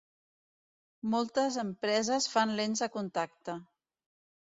Moltes 1.15 1.59
empreses 1.63 2.27
fan 2.37 2.53
lents 2.61 2.81
de 2.85 2.89
contacte. 2.97 3.57